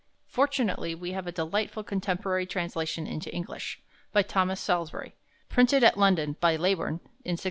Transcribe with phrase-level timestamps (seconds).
[0.25, 5.13] Fortunately, we have a delightful contemporary translation into English, by Thomas Salusbury,
[5.47, 7.39] printed at London by Leybourne in 1661.